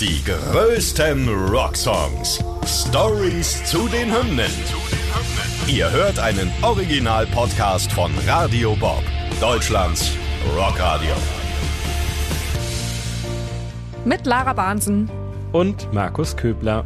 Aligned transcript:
Die 0.00 0.22
größten 0.24 1.28
Rocksongs. 1.28 2.38
Stories 2.64 3.64
zu 3.64 3.88
den 3.88 4.14
Hymnen. 4.14 4.52
Ihr 5.66 5.90
hört 5.90 6.20
einen 6.20 6.52
Original-Podcast 6.62 7.90
von 7.90 8.12
Radio 8.24 8.76
Bob, 8.76 9.02
Deutschlands 9.40 10.12
Rockradio. 10.54 11.14
Mit 14.04 14.24
Lara 14.24 14.52
Bahnsen 14.52 15.10
und 15.50 15.92
Markus 15.92 16.36
Köbler. 16.36 16.84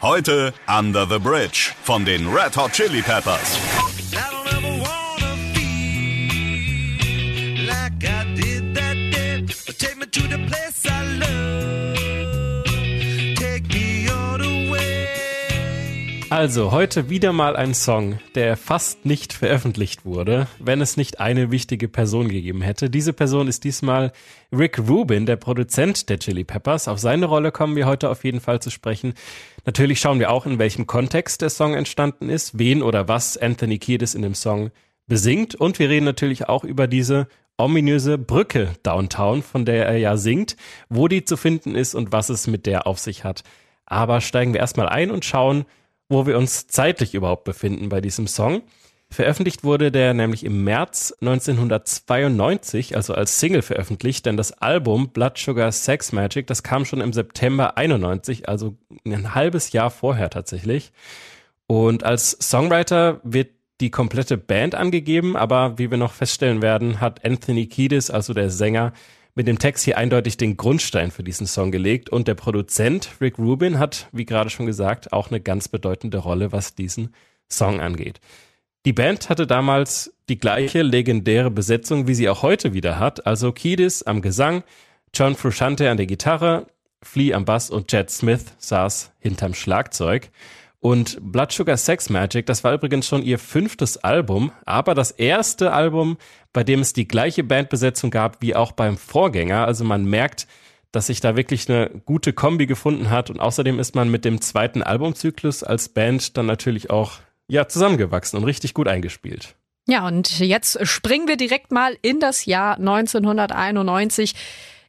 Heute 0.00 0.54
Under 0.66 1.06
the 1.06 1.18
Bridge 1.18 1.72
von 1.82 2.06
den 2.06 2.26
Red 2.28 2.56
Hot 2.56 2.72
Chili 2.72 3.02
Peppers. 3.02 3.87
Also, 16.38 16.70
heute 16.70 17.10
wieder 17.10 17.32
mal 17.32 17.56
ein 17.56 17.74
Song, 17.74 18.20
der 18.36 18.56
fast 18.56 19.04
nicht 19.04 19.32
veröffentlicht 19.32 20.04
wurde, 20.04 20.46
wenn 20.60 20.80
es 20.80 20.96
nicht 20.96 21.18
eine 21.18 21.50
wichtige 21.50 21.88
Person 21.88 22.28
gegeben 22.28 22.62
hätte. 22.62 22.90
Diese 22.90 23.12
Person 23.12 23.48
ist 23.48 23.64
diesmal 23.64 24.12
Rick 24.52 24.78
Rubin, 24.78 25.26
der 25.26 25.34
Produzent 25.34 26.08
der 26.08 26.20
Chili 26.20 26.44
Peppers. 26.44 26.86
Auf 26.86 27.00
seine 27.00 27.26
Rolle 27.26 27.50
kommen 27.50 27.74
wir 27.74 27.86
heute 27.86 28.08
auf 28.08 28.22
jeden 28.22 28.38
Fall 28.40 28.62
zu 28.62 28.70
sprechen. 28.70 29.14
Natürlich 29.66 29.98
schauen 29.98 30.20
wir 30.20 30.30
auch, 30.30 30.46
in 30.46 30.60
welchem 30.60 30.86
Kontext 30.86 31.42
der 31.42 31.50
Song 31.50 31.74
entstanden 31.74 32.30
ist, 32.30 32.56
wen 32.56 32.84
oder 32.84 33.08
was 33.08 33.36
Anthony 33.36 33.80
Kiedis 33.80 34.14
in 34.14 34.22
dem 34.22 34.34
Song 34.34 34.70
besingt. 35.08 35.56
Und 35.56 35.80
wir 35.80 35.88
reden 35.88 36.06
natürlich 36.06 36.48
auch 36.48 36.62
über 36.62 36.86
diese 36.86 37.26
ominöse 37.56 38.16
Brücke 38.16 38.74
Downtown, 38.84 39.42
von 39.42 39.64
der 39.64 39.88
er 39.88 39.96
ja 39.96 40.16
singt, 40.16 40.56
wo 40.88 41.08
die 41.08 41.24
zu 41.24 41.36
finden 41.36 41.74
ist 41.74 41.96
und 41.96 42.12
was 42.12 42.28
es 42.28 42.46
mit 42.46 42.64
der 42.66 42.86
auf 42.86 43.00
sich 43.00 43.24
hat. 43.24 43.42
Aber 43.86 44.20
steigen 44.20 44.52
wir 44.52 44.60
erstmal 44.60 44.88
ein 44.88 45.10
und 45.10 45.24
schauen, 45.24 45.64
wo 46.08 46.26
wir 46.26 46.38
uns 46.38 46.66
zeitlich 46.66 47.14
überhaupt 47.14 47.44
befinden 47.44 47.88
bei 47.88 48.00
diesem 48.00 48.26
Song. 48.26 48.62
Veröffentlicht 49.10 49.64
wurde 49.64 49.90
der 49.90 50.12
nämlich 50.12 50.44
im 50.44 50.64
März 50.64 51.14
1992, 51.20 52.94
also 52.94 53.14
als 53.14 53.40
Single 53.40 53.62
veröffentlicht, 53.62 54.26
denn 54.26 54.36
das 54.36 54.52
Album 54.52 55.08
Blood 55.10 55.38
Sugar 55.38 55.72
Sex 55.72 56.12
Magic, 56.12 56.46
das 56.46 56.62
kam 56.62 56.84
schon 56.84 57.00
im 57.00 57.14
September 57.14 57.78
91, 57.78 58.48
also 58.48 58.76
ein 59.06 59.34
halbes 59.34 59.72
Jahr 59.72 59.90
vorher 59.90 60.28
tatsächlich. 60.28 60.92
Und 61.66 62.04
als 62.04 62.32
Songwriter 62.32 63.20
wird 63.24 63.48
die 63.80 63.90
komplette 63.90 64.36
Band 64.36 64.74
angegeben, 64.74 65.36
aber 65.36 65.78
wie 65.78 65.90
wir 65.90 65.98
noch 65.98 66.12
feststellen 66.12 66.60
werden, 66.60 67.00
hat 67.00 67.24
Anthony 67.24 67.66
Kiedis, 67.66 68.10
also 68.10 68.34
der 68.34 68.50
Sänger, 68.50 68.92
mit 69.38 69.46
dem 69.46 69.60
Text 69.60 69.84
hier 69.84 69.96
eindeutig 69.96 70.36
den 70.36 70.56
Grundstein 70.56 71.12
für 71.12 71.22
diesen 71.22 71.46
Song 71.46 71.70
gelegt 71.70 72.10
und 72.10 72.26
der 72.26 72.34
Produzent 72.34 73.08
Rick 73.20 73.38
Rubin 73.38 73.78
hat, 73.78 74.08
wie 74.10 74.26
gerade 74.26 74.50
schon 74.50 74.66
gesagt, 74.66 75.12
auch 75.12 75.30
eine 75.30 75.40
ganz 75.40 75.68
bedeutende 75.68 76.18
Rolle, 76.18 76.50
was 76.50 76.74
diesen 76.74 77.14
Song 77.48 77.80
angeht. 77.80 78.18
Die 78.84 78.92
Band 78.92 79.28
hatte 79.28 79.46
damals 79.46 80.12
die 80.28 80.40
gleiche 80.40 80.82
legendäre 80.82 81.52
Besetzung, 81.52 82.08
wie 82.08 82.16
sie 82.16 82.28
auch 82.28 82.42
heute 82.42 82.74
wieder 82.74 82.98
hat, 82.98 83.28
also 83.28 83.52
Kiedis 83.52 84.02
am 84.02 84.22
Gesang, 84.22 84.64
John 85.14 85.36
Frusciante 85.36 85.88
an 85.88 85.98
der 85.98 86.06
Gitarre, 86.06 86.66
Flea 87.00 87.34
am 87.34 87.44
Bass 87.44 87.70
und 87.70 87.92
Jet 87.92 88.10
Smith 88.10 88.44
saß 88.58 89.12
hinterm 89.20 89.54
Schlagzeug. 89.54 90.30
Und 90.80 91.18
Blood 91.20 91.52
Sugar 91.52 91.76
Sex 91.76 92.08
Magic, 92.08 92.46
das 92.46 92.62
war 92.62 92.72
übrigens 92.72 93.06
schon 93.06 93.22
ihr 93.22 93.38
fünftes 93.38 93.96
Album, 93.98 94.52
aber 94.64 94.94
das 94.94 95.10
erste 95.10 95.72
Album, 95.72 96.18
bei 96.52 96.62
dem 96.62 96.80
es 96.80 96.92
die 96.92 97.08
gleiche 97.08 97.42
Bandbesetzung 97.42 98.10
gab 98.10 98.40
wie 98.40 98.54
auch 98.54 98.72
beim 98.72 98.96
Vorgänger. 98.96 99.66
Also 99.66 99.84
man 99.84 100.04
merkt, 100.04 100.46
dass 100.92 101.08
sich 101.08 101.20
da 101.20 101.36
wirklich 101.36 101.68
eine 101.68 101.90
gute 102.06 102.32
Kombi 102.32 102.66
gefunden 102.66 103.10
hat. 103.10 103.28
Und 103.30 103.40
außerdem 103.40 103.78
ist 103.78 103.94
man 103.94 104.10
mit 104.10 104.24
dem 104.24 104.40
zweiten 104.40 104.82
Albumzyklus 104.82 105.62
als 105.62 105.88
Band 105.88 106.36
dann 106.36 106.46
natürlich 106.46 106.90
auch 106.90 107.18
ja, 107.48 107.66
zusammengewachsen 107.66 108.38
und 108.38 108.44
richtig 108.44 108.74
gut 108.74 108.88
eingespielt. 108.88 109.54
Ja, 109.86 110.06
und 110.06 110.38
jetzt 110.38 110.86
springen 110.86 111.28
wir 111.28 111.36
direkt 111.36 111.72
mal 111.72 111.96
in 112.02 112.20
das 112.20 112.44
Jahr 112.44 112.76
1991 112.76 114.34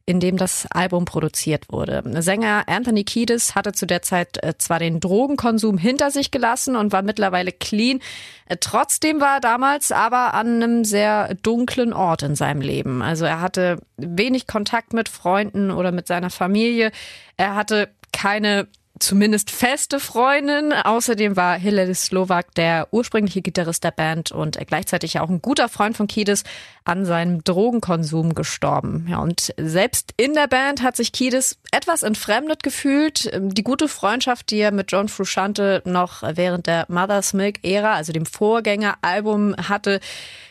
in 0.10 0.20
dem 0.20 0.38
das 0.38 0.66
Album 0.72 1.06
produziert 1.06 1.66
wurde. 1.72 2.02
Sänger 2.24 2.64
Anthony 2.66 3.04
Kiedis 3.04 3.54
hatte 3.54 3.74
zu 3.74 3.86
der 3.86 4.02
Zeit 4.02 4.44
äh, 4.44 4.58
zwar 4.58 4.80
den 4.80 5.00
Drogenkonsum 5.00 5.78
hinter 5.78 6.10
sich 6.10 6.32
gelassen 6.32 6.76
und 6.76 6.92
war 6.92 7.04
mittlerweile 7.04 7.52
clean. 7.52 8.00
Äh, 8.48 8.58
trotzdem 8.60 9.22
war 9.22 9.36
er 9.36 9.40
damals 9.40 9.92
aber 9.92 10.34
an 10.34 10.64
einem 10.64 10.84
sehr 10.84 11.36
dunklen 11.36 11.94
Ort 11.94 12.24
in 12.24 12.34
seinem 12.34 12.62
Leben. 12.62 13.04
Also 13.04 13.26
er 13.26 13.40
hatte 13.40 13.82
wenig 13.98 14.48
Kontakt 14.48 14.94
mit 14.94 15.10
Freunden 15.10 15.70
oder 15.70 15.92
mit 15.92 16.08
seiner 16.08 16.32
Familie. 16.32 16.92
Er 17.38 17.54
hatte 17.54 17.90
keine 18.12 18.68
zumindest 19.00 19.52
feste 19.52 20.00
Freundin. 20.00 20.74
Außerdem 20.74 21.36
war 21.36 21.58
Hilary 21.58 21.96
Slovak 21.96 22.54
der 22.56 22.88
ursprüngliche 22.92 23.42
Gitarrist 23.42 23.84
der 23.84 23.92
Band 23.92 24.32
und 24.32 24.58
gleichzeitig 24.68 25.20
auch 25.20 25.30
ein 25.30 25.42
guter 25.42 25.70
Freund 25.70 25.98
von 25.98 26.08
Kiedis 26.08 26.44
an 26.84 27.06
seinem 27.06 27.44
Drogenkonsum 27.44 28.36
gestorben. 28.36 29.08
Ja, 29.10 29.20
und 29.20 29.54
selbst 29.58 30.14
in 30.18 30.34
der 30.34 30.48
Band 30.48 30.82
hat 30.82 30.96
sich 30.96 31.12
Kiedis 31.12 31.58
etwas 31.72 32.04
entfremdet 32.04 32.64
gefühlt. 32.64 33.32
Die 33.34 33.64
gute 33.64 33.88
Freundschaft, 33.88 34.52
die 34.52 34.60
er 34.60 34.72
mit 34.72 34.92
John 34.92 35.08
Frusciante 35.08 35.82
noch 35.86 36.24
während 36.24 36.68
der 36.68 36.86
Mother's 36.90 37.34
Milk 37.34 37.64
Ära, 37.64 37.94
also 37.94 38.14
dem 38.14 38.26
Vorgängeralbum 38.26 39.56
hatte, 39.58 40.00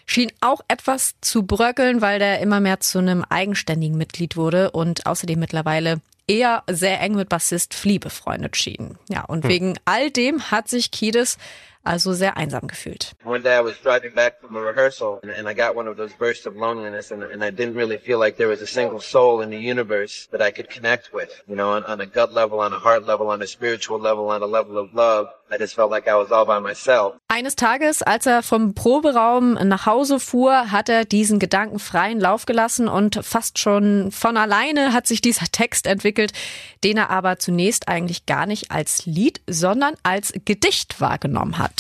schien 0.06 0.32
auch 0.40 0.60
etwas 0.68 1.14
zu 1.20 1.42
bröckeln, 1.42 2.00
weil 2.00 2.18
der 2.18 2.40
immer 2.40 2.60
mehr 2.60 2.80
zu 2.80 2.98
einem 2.98 3.24
eigenständigen 3.28 3.98
Mitglied 3.98 4.36
wurde 4.36 4.70
und 4.70 5.06
außerdem 5.06 5.38
mittlerweile 5.38 6.00
eher 6.28 6.62
sehr 6.68 7.00
eng 7.00 7.16
mit 7.16 7.28
Bassist 7.28 7.74
Flea 7.74 7.98
befreundet 7.98 8.56
schien. 8.56 8.96
Ja, 9.08 9.24
und 9.24 9.44
hm. 9.44 9.50
wegen 9.50 9.74
all 9.84 10.10
dem 10.10 10.50
hat 10.50 10.68
sich 10.68 10.90
Kiedis 10.90 11.38
also 11.88 12.12
sehr 12.12 12.36
einsam 12.36 12.66
gefühlt. 12.68 13.12
One 13.24 13.42
day 13.42 13.58
I 13.58 13.62
was 13.62 13.74
driving 13.82 14.14
back 14.14 14.40
from 14.40 14.56
a 14.56 14.60
rehearsal 14.60 15.20
and, 15.22 15.32
and 15.32 15.48
I 15.48 15.54
got 15.54 15.74
one 15.74 15.88
of 15.88 15.96
those 15.96 16.12
bursts 16.18 16.46
of 16.46 16.54
loneliness 16.54 17.10
and, 17.10 17.22
and 17.22 17.42
I 17.42 17.50
didn't 17.50 17.76
really 17.76 17.98
feel 17.98 18.18
like 18.18 18.36
there 18.36 18.48
was 18.48 18.62
a 18.62 18.66
single 18.66 19.00
soul 19.00 19.40
in 19.40 19.50
the 19.50 19.58
universe 19.58 20.28
that 20.30 20.42
I 20.42 20.50
could 20.50 20.68
connect 20.68 21.12
with, 21.12 21.30
you 21.48 21.56
know, 21.56 21.70
on, 21.70 21.84
on 21.84 22.00
a 22.00 22.06
gut 22.06 22.32
level, 22.32 22.60
on 22.60 22.72
a 22.72 22.78
heart 22.78 23.06
level, 23.06 23.28
on 23.28 23.42
a 23.42 23.46
spiritual 23.46 23.98
level, 23.98 24.28
on 24.28 24.42
a 24.42 24.46
level 24.46 24.78
of 24.78 24.94
love. 24.94 25.28
I 25.50 25.56
just 25.56 25.74
felt 25.74 25.90
like 25.90 26.06
I 26.06 26.14
was 26.14 26.30
all 26.30 26.44
by 26.44 26.60
myself. 26.60 27.14
Eines 27.28 27.56
Tages, 27.56 28.02
als 28.02 28.26
er 28.26 28.42
vom 28.42 28.74
Proberaum 28.74 29.54
nach 29.54 29.86
Hause 29.86 30.20
fuhr, 30.20 30.70
hat 30.70 30.90
er 30.90 31.06
diesen 31.06 31.38
Gedanken 31.38 31.78
freien 31.78 32.20
Lauf 32.20 32.44
gelassen 32.44 32.86
und 32.86 33.20
fast 33.22 33.58
schon 33.58 34.12
von 34.12 34.36
alleine 34.36 34.92
hat 34.92 35.06
sich 35.06 35.20
dieser 35.20 35.46
Text 35.52 35.86
entwickelt, 35.86 36.32
den 36.84 36.98
er 36.98 37.10
aber 37.10 37.38
zunächst 37.38 37.88
eigentlich 37.88 38.26
gar 38.26 38.46
nicht 38.46 38.70
als 38.70 39.06
Lied, 39.06 39.40
sondern 39.46 39.94
als 40.02 40.32
Gedicht 40.44 41.00
wahrgenommen 41.00 41.58
hat. 41.58 41.77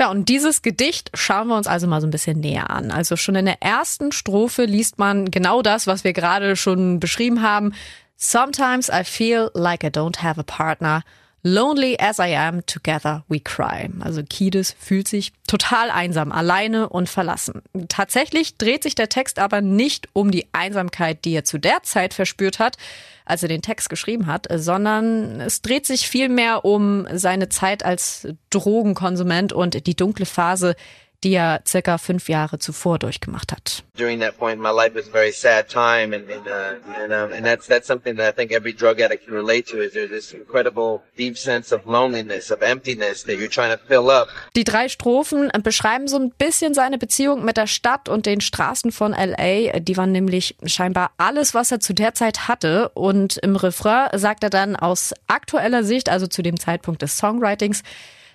Ja, 0.00 0.10
und 0.10 0.30
dieses 0.30 0.62
Gedicht 0.62 1.10
schauen 1.12 1.48
wir 1.48 1.56
uns 1.56 1.66
also 1.66 1.86
mal 1.86 2.00
so 2.00 2.06
ein 2.06 2.10
bisschen 2.10 2.40
näher 2.40 2.70
an. 2.70 2.90
Also 2.90 3.16
schon 3.16 3.34
in 3.34 3.44
der 3.44 3.62
ersten 3.62 4.12
Strophe 4.12 4.64
liest 4.64 4.98
man 4.98 5.30
genau 5.30 5.60
das, 5.60 5.86
was 5.86 6.04
wir 6.04 6.14
gerade 6.14 6.56
schon 6.56 7.00
beschrieben 7.00 7.42
haben. 7.42 7.74
Sometimes 8.16 8.88
I 8.88 9.04
feel 9.04 9.50
like 9.52 9.84
I 9.84 9.88
don't 9.88 10.22
have 10.22 10.40
a 10.40 10.42
partner. 10.42 11.02
Lonely 11.42 11.98
as 11.98 12.18
I 12.18 12.36
am, 12.36 12.64
together 12.66 13.24
we 13.28 13.40
cry. 13.40 13.88
Also 14.00 14.22
Kiedis 14.22 14.76
fühlt 14.78 15.08
sich 15.08 15.32
total 15.46 15.90
einsam, 15.90 16.32
alleine 16.32 16.88
und 16.90 17.08
verlassen. 17.08 17.62
Tatsächlich 17.88 18.56
dreht 18.58 18.82
sich 18.82 18.94
der 18.94 19.08
Text 19.08 19.38
aber 19.38 19.62
nicht 19.62 20.08
um 20.12 20.30
die 20.30 20.46
Einsamkeit, 20.52 21.24
die 21.24 21.32
er 21.32 21.44
zu 21.44 21.58
der 21.58 21.82
Zeit 21.82 22.12
verspürt 22.12 22.58
hat, 22.58 22.76
als 23.24 23.42
er 23.42 23.48
den 23.48 23.62
Text 23.62 23.88
geschrieben 23.88 24.26
hat, 24.26 24.48
sondern 24.54 25.40
es 25.40 25.62
dreht 25.62 25.86
sich 25.86 26.08
vielmehr 26.08 26.64
um 26.64 27.06
seine 27.14 27.48
Zeit 27.48 27.84
als 27.84 28.28
Drogenkonsument 28.50 29.52
und 29.54 29.86
die 29.86 29.96
dunkle 29.96 30.26
Phase, 30.26 30.76
die 31.22 31.34
er 31.34 31.60
circa 31.66 31.98
fünf 31.98 32.28
Jahre 32.28 32.58
zuvor 32.58 32.98
durchgemacht 32.98 33.52
hat. 33.52 33.84
During 33.96 34.20
that 34.20 34.38
point, 34.38 34.60
my 34.60 34.70
life 34.70 34.94
was 34.94 35.08
a 35.08 35.12
very 35.12 35.32
sad 35.32 35.68
time, 35.68 36.14
and 36.14 36.30
and, 36.30 36.46
uh, 36.46 37.02
and, 37.02 37.12
um, 37.12 37.32
and 37.32 37.44
that's 37.44 37.66
that's 37.66 37.86
something 37.86 38.16
that 38.16 38.32
I 38.32 38.36
think 38.36 38.52
every 38.52 38.72
drug 38.72 39.00
addict 39.00 39.26
can 39.26 39.34
relate 39.34 39.66
to. 39.70 39.78
Is 39.78 39.92
there's 39.92 40.10
this 40.10 40.32
incredible 40.32 41.02
deep 41.16 41.36
sense 41.36 41.74
of 41.74 41.84
loneliness, 41.86 42.50
of 42.50 42.62
emptiness 42.62 43.24
that 43.24 43.38
you're 43.38 43.50
trying 43.50 43.76
to 43.76 43.78
fill 43.86 44.08
up. 44.10 44.28
Die 44.56 44.64
drei 44.64 44.88
Strophen 44.88 45.50
beschreiben 45.62 46.08
so 46.08 46.18
ein 46.18 46.30
bisschen 46.30 46.74
seine 46.74 46.98
Beziehung 46.98 47.44
mit 47.44 47.56
der 47.56 47.66
Stadt 47.66 48.08
und 48.08 48.26
den 48.26 48.40
Straßen 48.40 48.92
von 48.92 49.12
LA. 49.12 49.80
Die 49.80 49.96
waren 49.96 50.12
nämlich 50.12 50.56
scheinbar 50.64 51.10
alles, 51.18 51.54
was 51.54 51.70
er 51.70 51.80
zu 51.80 51.92
der 51.92 52.14
Zeit 52.14 52.48
hatte. 52.48 52.90
Und 52.94 53.36
im 53.38 53.56
Refrain 53.56 54.08
sagt 54.18 54.42
er 54.44 54.50
dann 54.50 54.76
aus 54.76 55.12
aktueller 55.26 55.84
Sicht, 55.84 56.08
also 56.08 56.26
zu 56.26 56.42
dem 56.42 56.58
Zeitpunkt 56.58 57.02
des 57.02 57.18
Songwritings, 57.18 57.82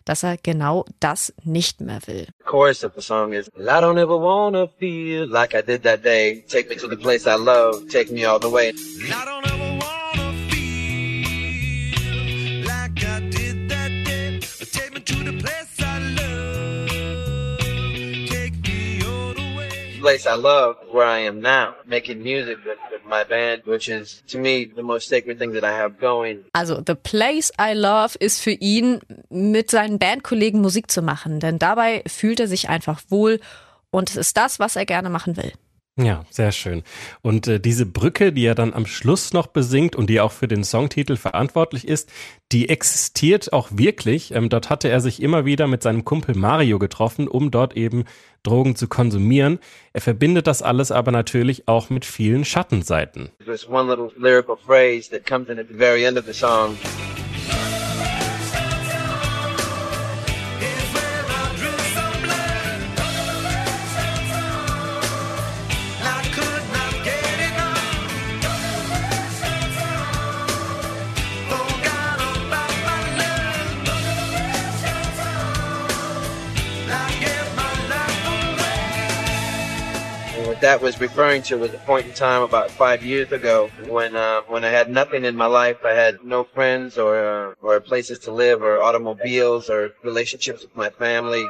dass 0.05 0.23
er 0.23 0.37
genau 0.37 0.85
das 0.99 1.33
nicht 1.43 1.81
mehr 1.81 1.99
will. 2.05 2.27
Chorus 2.45 2.83
of 2.83 2.93
the 2.95 3.01
song 3.01 3.33
is 3.33 3.47
I 3.57 3.81
don't 3.81 3.97
ever 3.97 4.17
wanna 4.17 4.67
feel 4.79 5.27
like 5.27 5.55
I 5.55 5.61
did 5.61 5.83
that 5.83 6.03
day. 6.03 6.43
Take 6.47 6.69
me 6.69 6.75
to 6.77 6.87
the 6.87 6.95
place 6.95 7.27
I 7.27 7.35
love, 7.37 7.87
take 7.89 8.11
me 8.11 8.25
all 8.25 8.39
the 8.39 8.49
way. 8.49 8.73
Place 20.05 20.27
I 20.27 20.35
love 20.35 20.75
where 20.91 21.07
I 21.07 21.25
am 21.25 21.41
now, 21.41 21.73
making 21.85 22.21
music 22.21 22.57
with, 22.63 22.77
with 22.91 23.03
my 23.09 23.23
band, 23.23 23.63
which 23.65 23.89
is 23.89 24.21
to 24.27 24.37
me 24.37 24.65
the 24.65 24.83
most 24.83 25.07
sacred 25.07 25.39
thing 25.39 25.53
that 25.53 25.63
I 25.63 25.71
have 25.71 25.99
going. 25.99 26.45
Also 26.53 26.81
The 26.85 26.95
Place 26.95 27.51
I 27.59 27.73
Love 27.73 28.15
ist 28.19 28.41
für 28.41 28.51
ihn, 28.51 28.99
mit 29.29 29.71
seinen 29.71 29.97
Bandkollegen 29.97 30.61
Musik 30.61 30.91
zu 30.91 31.01
machen, 31.01 31.39
denn 31.39 31.57
dabei 31.57 32.03
fühlt 32.07 32.39
er 32.39 32.47
sich 32.47 32.69
einfach 32.69 33.01
wohl 33.09 33.39
und 33.89 34.11
es 34.11 34.15
ist 34.15 34.37
das, 34.37 34.59
was 34.59 34.75
er 34.75 34.85
gerne 34.85 35.09
machen 35.09 35.37
will. 35.37 35.53
Ja, 35.97 36.25
sehr 36.29 36.51
schön. 36.51 36.83
Und 37.21 37.47
äh, 37.47 37.57
diese 37.57 37.85
Brücke, 37.85 38.33
die 38.33 38.45
er 38.45 38.55
dann 38.55 38.73
am 38.73 38.85
Schluss 38.85 39.31
noch 39.31 39.47
besingt 39.47 39.95
und 39.95 40.09
die 40.09 40.19
auch 40.19 40.33
für 40.33 40.49
den 40.49 40.65
Songtitel 40.65 41.15
verantwortlich 41.15 41.87
ist, 41.87 42.11
die 42.51 42.67
existiert 42.67 43.53
auch 43.53 43.69
wirklich. 43.71 44.33
Ähm, 44.33 44.49
dort 44.49 44.69
hatte 44.69 44.89
er 44.89 44.99
sich 44.99 45.21
immer 45.21 45.45
wieder 45.45 45.67
mit 45.67 45.83
seinem 45.83 46.03
Kumpel 46.03 46.35
Mario 46.35 46.79
getroffen, 46.79 47.29
um 47.29 47.49
dort 47.49 47.77
eben 47.77 48.03
Drogen 48.43 48.75
zu 48.75 48.89
konsumieren. 48.89 49.59
Er 49.93 50.01
verbindet 50.01 50.47
das 50.47 50.61
alles 50.61 50.91
aber 50.91 51.11
natürlich 51.11 51.69
auch 51.69 51.89
mit 51.89 52.03
vielen 52.03 52.43
Schattenseiten. 52.43 53.29
There's 53.45 53.65
one 53.65 53.89
little 53.89 54.11
lyrical 54.17 54.57
phrase 54.57 55.09
that 55.11 55.25
comes 55.25 55.47
in 55.47 55.59
at 55.59 55.67
the 55.69 55.77
very 55.77 56.03
end 56.03 56.17
of 56.17 56.25
the 56.25 56.33
song. 56.33 56.75
That 80.65 80.81
was 80.81 80.99
referring 80.99 81.43
to 81.43 81.59
was 81.59 81.71
a 81.75 81.77
point 81.85 82.07
in 82.07 82.13
time 82.15 82.41
about 82.41 82.71
five 82.71 83.05
years 83.05 83.31
ago 83.31 83.69
when 83.87 84.15
uh, 84.15 84.41
when 84.47 84.65
I 84.65 84.69
had 84.69 84.89
nothing 84.89 85.23
in 85.23 85.35
my 85.35 85.45
life. 85.45 85.85
I 85.85 85.91
had 85.91 86.23
no 86.23 86.43
friends 86.43 86.97
or 86.97 87.13
uh, 87.23 87.53
or 87.61 87.79
places 87.79 88.17
to 88.25 88.31
live 88.31 88.63
or 88.63 88.81
automobiles 88.81 89.69
or 89.69 89.91
relationships 90.01 90.63
with 90.63 90.75
my 90.75 90.89
family, 90.89 91.45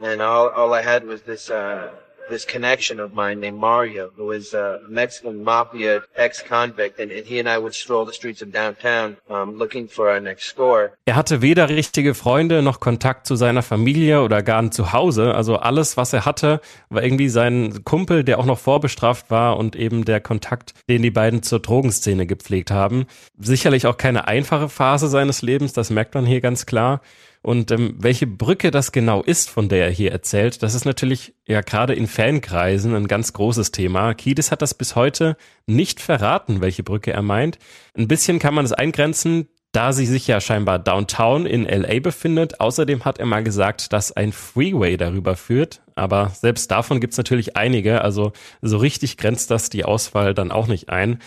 and 0.00 0.22
all 0.22 0.50
all 0.50 0.72
I 0.72 0.82
had 0.82 1.04
was 1.04 1.22
this. 1.22 1.50
Uh, 1.50 1.90
this 2.30 2.46
connection 2.46 3.00
of 3.00 3.12
mine 3.12 3.40
named 3.40 3.58
Mario, 3.58 4.10
who 4.16 4.26
was 4.28 4.54
a 4.54 4.80
Mexican 4.88 5.42
mafia 5.42 6.02
ex-convict, 6.16 6.98
and, 6.98 7.10
and 7.12 7.26
he 7.26 7.38
and 7.38 7.48
I 7.48 7.58
would 7.58 7.74
stroll 7.74 8.06
the 8.06 8.12
streets 8.12 8.40
of 8.42 8.52
downtown 8.52 9.16
um, 9.28 9.58
looking 9.58 9.88
for 9.88 10.08
our 10.08 10.20
next 10.20 10.46
score. 10.46 10.92
Er 11.04 11.16
hatte 11.16 11.42
weder 11.42 11.68
richtige 11.68 12.14
Freunde 12.14 12.62
noch 12.62 12.80
Kontakt 12.80 13.26
zu 13.26 13.36
seiner 13.36 13.62
Familie 13.62 14.22
oder 14.22 14.42
gar 14.42 14.62
ein 14.62 14.72
Zuhause. 14.72 15.34
Also 15.34 15.56
alles, 15.56 15.96
was 15.96 16.12
er 16.12 16.24
hatte, 16.24 16.60
war 16.88 17.02
irgendwie 17.02 17.28
sein 17.28 17.84
Kumpel, 17.84 18.24
der 18.24 18.38
auch 18.38 18.46
noch 18.46 18.58
vorbestraft 18.58 19.30
war 19.30 19.56
und 19.56 19.76
eben 19.76 20.04
der 20.04 20.20
Kontakt, 20.20 20.74
den 20.88 21.02
die 21.02 21.10
beiden 21.10 21.42
zur 21.42 21.60
Drogenszene 21.60 22.26
gepflegt 22.26 22.70
haben. 22.70 23.06
Sicherlich 23.38 23.86
auch 23.86 23.96
keine 23.96 24.28
einfache 24.28 24.68
Phase 24.68 25.08
seines 25.08 25.42
Lebens, 25.42 25.72
das 25.72 25.90
merkt 25.90 26.14
man 26.14 26.24
hier 26.24 26.40
ganz 26.40 26.66
klar. 26.66 27.00
Und 27.42 27.70
ähm, 27.70 27.96
welche 27.98 28.26
Brücke 28.26 28.70
das 28.70 28.92
genau 28.92 29.22
ist, 29.22 29.48
von 29.48 29.68
der 29.70 29.86
er 29.86 29.90
hier 29.90 30.12
erzählt, 30.12 30.62
das 30.62 30.74
ist 30.74 30.84
natürlich 30.84 31.34
ja 31.46 31.62
gerade 31.62 31.94
in 31.94 32.06
Fankreisen 32.06 32.94
ein 32.94 33.08
ganz 33.08 33.32
großes 33.32 33.70
Thema. 33.72 34.12
Kiedis 34.12 34.50
hat 34.50 34.60
das 34.60 34.74
bis 34.74 34.94
heute 34.94 35.36
nicht 35.66 36.00
verraten, 36.00 36.60
welche 36.60 36.82
Brücke 36.82 37.12
er 37.12 37.22
meint. 37.22 37.58
Ein 37.96 38.08
bisschen 38.08 38.38
kann 38.38 38.54
man 38.54 38.66
es 38.66 38.72
eingrenzen, 38.72 39.48
da 39.72 39.92
sie 39.92 40.04
sich 40.04 40.26
ja 40.26 40.40
scheinbar 40.40 40.78
downtown 40.78 41.46
in 41.46 41.64
LA 41.64 42.00
befindet. 42.00 42.60
Außerdem 42.60 43.04
hat 43.06 43.18
er 43.18 43.26
mal 43.26 43.44
gesagt, 43.44 43.92
dass 43.92 44.12
ein 44.12 44.32
Freeway 44.32 44.98
darüber 44.98 45.36
führt. 45.36 45.80
Aber 45.94 46.30
selbst 46.30 46.70
davon 46.70 47.00
gibt's 47.00 47.16
natürlich 47.16 47.56
einige. 47.56 48.02
Also 48.02 48.32
so 48.60 48.76
richtig 48.76 49.16
grenzt 49.16 49.50
das 49.50 49.70
die 49.70 49.84
Auswahl 49.84 50.34
dann 50.34 50.50
auch 50.50 50.66
nicht 50.66 50.90
ein. 50.90 51.20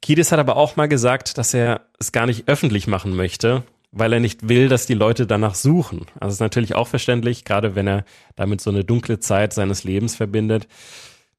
Kiedis 0.00 0.32
hat 0.32 0.40
aber 0.40 0.56
auch 0.56 0.74
mal 0.74 0.88
gesagt, 0.88 1.38
dass 1.38 1.54
er 1.54 1.82
es 2.00 2.10
gar 2.10 2.26
nicht 2.26 2.48
öffentlich 2.48 2.88
machen 2.88 3.14
möchte, 3.14 3.62
weil 3.92 4.12
er 4.14 4.20
nicht 4.20 4.48
will, 4.48 4.68
dass 4.68 4.86
die 4.86 4.94
Leute 4.94 5.26
danach 5.26 5.54
suchen. 5.54 6.06
Also 6.18 6.32
ist 6.32 6.40
natürlich 6.40 6.74
auch 6.74 6.88
verständlich, 6.88 7.44
gerade 7.44 7.74
wenn 7.74 7.86
er 7.86 8.04
damit 8.34 8.60
so 8.60 8.70
eine 8.70 8.84
dunkle 8.84 9.20
Zeit 9.20 9.52
seines 9.52 9.84
Lebens 9.84 10.16
verbindet. 10.16 10.66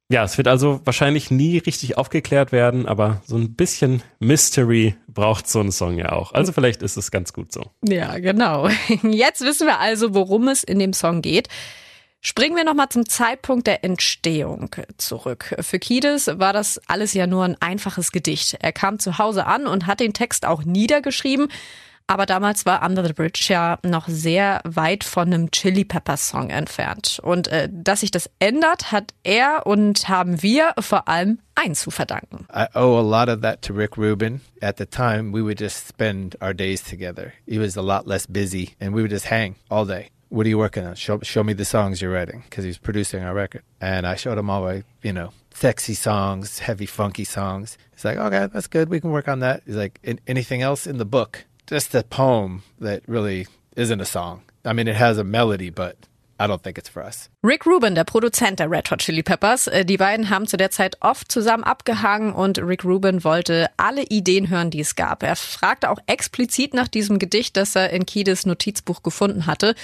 Ja, 0.10 0.24
es 0.24 0.38
wird 0.38 0.48
also 0.48 0.80
wahrscheinlich 0.84 1.32
nie 1.32 1.58
richtig 1.58 1.98
aufgeklärt 1.98 2.52
werden, 2.52 2.88
aber 2.88 3.22
so 3.26 3.36
ein 3.36 3.56
bisschen 3.56 4.04
Mystery 4.20 4.96
braucht 5.08 5.48
so 5.48 5.60
ein 5.60 5.72
Song 5.72 5.98
ja 5.98 6.12
auch. 6.12 6.34
Also 6.34 6.52
vielleicht 6.52 6.84
ist 6.84 6.98
es 6.98 7.10
ganz 7.10 7.34
gut 7.34 7.52
so. 7.52 7.72
Ja, 7.84 8.20
genau. 8.20 8.68
Jetzt 9.04 9.42
wissen 9.42 9.66
wir 9.66 9.80
also, 9.80 10.14
worum 10.14 10.48
es 10.50 10.64
in 10.64 10.78
dem 10.78 10.94
Song 10.94 11.24
geht. 11.24 11.48
Springen 12.22 12.56
wir 12.56 12.64
nochmal 12.64 12.90
zum 12.90 13.08
Zeitpunkt 13.08 13.66
der 13.66 13.84
Entstehung 13.84 14.70
zurück. 14.98 15.56
Für 15.60 15.80
Kiedis 15.80 16.28
war 16.28 16.54
das 16.54 16.80
alles 16.88 17.14
ja 17.14 17.28
nur 17.28 17.44
ein 17.44 17.58
einfaches 17.60 18.12
Gedicht. 18.12 18.58
Er 18.62 18.72
kam 18.72 19.00
zu 19.00 19.18
Hause 19.18 19.46
an 19.46 19.68
und 19.68 19.88
hat 19.88 20.00
den 20.00 20.14
Text 20.14 20.46
auch 20.46 20.64
niedergeschrieben. 20.64 21.50
Aber 22.08 22.26
damals 22.26 22.66
war 22.66 22.86
Under 22.86 23.06
the 23.06 23.14
Bridge 23.14 23.46
ja 23.48 23.80
noch 23.84 24.08
sehr 24.08 24.62
weit 24.66 25.04
von 25.04 25.34
einem 25.34 25.52
Chili 25.52 25.86
Pepper 25.86 26.18
Song 26.18 26.50
entfernt. 26.50 27.20
Und 27.24 27.48
äh, 27.48 27.70
dass 27.72 28.02
sich 28.02 28.12
das 28.12 28.30
ändert, 28.40 28.92
hat 28.92 29.14
er 29.24 29.66
und 29.66 30.10
haben 30.10 30.44
wir 30.44 30.74
vor 30.80 31.08
allem 31.08 31.40
eins 31.56 31.82
zu 31.82 31.92
verdanken. 31.92 32.46
I 32.54 32.66
owe 32.76 32.98
a 32.98 33.02
lot 33.02 33.30
of 33.30 33.42
that 33.42 33.62
to 33.64 33.74
Rick 33.74 33.98
Rubin. 33.98 34.42
At 34.62 34.78
the 34.78 34.86
time, 34.86 35.32
we 35.32 35.42
would 35.42 35.60
just 35.60 35.88
spend 35.88 36.36
our 36.42 36.54
days 36.54 36.84
together. 36.84 37.34
He 37.48 37.58
was 37.58 37.78
a 37.78 37.82
lot 37.82 38.06
less 38.06 38.28
busy, 38.28 38.76
and 38.80 38.94
we 38.94 39.02
would 39.02 39.12
just 39.12 39.28
hang 39.28 39.56
all 39.70 39.86
day. 39.86 40.10
What 40.30 40.46
are 40.46 40.50
you 40.50 40.58
working 40.58 40.86
on? 40.86 40.96
Show, 40.96 41.20
show 41.22 41.44
me 41.44 41.54
the 41.54 41.66
songs 41.66 42.02
you're 42.02 42.12
writing, 42.12 42.44
because 42.50 42.64
he 42.64 42.70
was 42.70 42.80
producing 42.80 43.24
our 43.24 43.34
record. 43.34 43.62
And 43.80 44.06
I 44.08 44.16
showed 44.16 44.38
him 44.38 44.50
all 44.50 44.64
my, 44.64 44.84
you 45.04 45.14
know, 45.14 45.30
sexy 45.54 45.94
songs, 45.94 46.60
heavy, 46.60 46.88
funky 46.88 47.24
songs. 47.24 47.78
He's 47.92 48.04
like, 48.04 48.18
okay, 48.18 48.50
that's 48.52 48.68
good. 48.68 48.90
We 48.90 49.00
can 49.00 49.12
work 49.12 49.28
on 49.28 49.40
that. 49.40 49.62
He's 49.66 49.76
like, 49.76 50.00
anything 50.28 50.62
else 50.62 50.88
in 50.88 50.98
the 50.98 51.06
book? 51.06 51.46
Just 51.68 51.95
a 51.95 52.04
poem 52.04 52.63
that 52.80 53.01
really 53.07 53.48
isn't 53.75 54.01
a 54.01 54.06
song. 54.06 54.42
I 54.65 54.74
mean, 54.74 54.88
it 54.88 54.95
has 54.95 55.18
a 55.18 55.24
melody, 55.24 55.69
but 55.69 55.95
I 56.39 56.48
don't 56.48 56.62
think 56.62 56.77
it's 56.77 56.89
for 56.89 57.04
us. 57.04 57.30
Rick 57.44 57.65
Rubin, 57.65 57.95
der 57.95 58.04
Produzent 58.04 58.60
der 58.60 58.69
Red 58.69 58.89
Hot 58.92 59.00
Chili 59.00 59.24
Peppers, 59.24 59.68
äh, 59.68 59.86
die 59.86 59.98
beiden 59.98 60.30
haben 60.30 60.48
zu 60.48 60.57
der 60.57 60.71
Zeit 60.71 60.98
oft 61.01 61.31
zusammen 61.31 61.63
abgehangen 61.63 62.33
und 62.33 62.60
Rick 62.60 62.83
Rubin 62.83 63.24
wollte 63.24 63.69
alle 63.77 64.04
Ideen 64.04 64.50
hören, 64.50 64.69
die 64.69 64.81
es 64.81 64.95
gab. 64.95 65.24
Er 65.24 65.36
fragte 65.36 65.89
auch 65.89 66.00
explizit 66.07 66.74
nach 66.74 66.88
diesem 66.88 67.19
Gedicht, 67.19 67.56
das 67.56 67.75
er 67.75 67.92
in 67.92 68.06
Kiedis 68.06 68.45
Notizbuch 68.45 69.04
gefunden 69.04 69.45
hatte. 69.45 69.75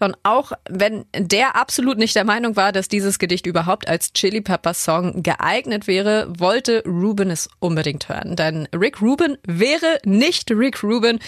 Und 0.00 0.16
auch 0.22 0.52
wenn 0.68 1.04
der 1.14 1.56
absolut 1.56 1.98
nicht 1.98 2.16
der 2.16 2.24
Meinung 2.24 2.56
war, 2.56 2.72
dass 2.72 2.88
dieses 2.88 3.18
Gedicht 3.18 3.46
überhaupt 3.46 3.86
als 3.86 4.12
Chili 4.12 4.40
Pepper 4.40 4.74
Song 4.74 5.22
geeignet 5.22 5.86
wäre, 5.86 6.32
wollte 6.38 6.82
Rubin 6.86 7.30
es 7.30 7.48
unbedingt 7.58 8.08
hören. 8.08 8.34
Denn 8.34 8.66
Rick 8.74 9.02
Rubin 9.02 9.36
wäre 9.46 9.98
nicht 10.04 10.50
Rick 10.50 10.82
Rubin, 10.82 11.18